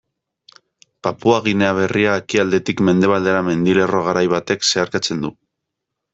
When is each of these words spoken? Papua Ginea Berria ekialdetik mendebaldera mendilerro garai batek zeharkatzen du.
Papua 1.07 1.41
Ginea 1.47 1.69
Berria 1.79 2.15
ekialdetik 2.21 2.81
mendebaldera 2.89 3.45
mendilerro 3.51 4.03
garai 4.09 4.27
batek 4.35 4.67
zeharkatzen 4.73 5.23
du. 5.29 5.33